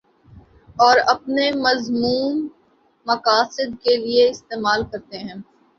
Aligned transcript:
اور 0.77 0.97
اپنے 1.07 1.51
مذموم 1.57 2.47
مقاصد 3.05 3.81
کے 3.83 3.95
لیے 3.97 4.29
استعمال 4.29 4.83
کرتے 4.91 5.17
ہیں 5.19 5.35